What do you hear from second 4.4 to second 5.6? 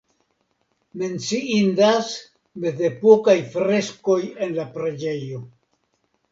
en la preĝejo.